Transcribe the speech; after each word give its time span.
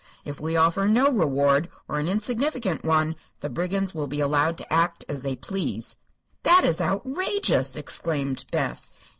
If 0.25 0.39
we 0.39 0.55
offer 0.55 0.87
no 0.87 1.11
reward, 1.11 1.69
or 1.87 1.99
an 1.99 2.07
insignificant 2.07 2.83
one, 2.83 3.15
the 3.41 3.51
brigands 3.51 3.93
will 3.93 4.07
be 4.07 4.19
allowed 4.19 4.57
to 4.57 4.73
act 4.73 5.05
as 5.07 5.21
they 5.21 5.35
please." 5.35 5.95
"That 6.41 6.65
is 6.65 6.81
outrageous!" 6.81 7.75
exclaimed 7.75 8.45
Beth. 8.51 8.89